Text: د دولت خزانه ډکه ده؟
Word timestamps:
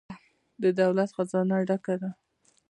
د 0.61 0.63
دولت 0.79 1.09
خزانه 1.15 1.57
ډکه 1.67 1.95
ده؟ 2.01 2.09